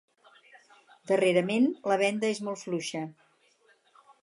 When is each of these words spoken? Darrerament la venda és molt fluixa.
Darrerament 1.11 1.67
la 1.93 1.99
venda 2.05 2.33
és 2.37 2.41
molt 2.49 2.63
fluixa. 2.65 3.05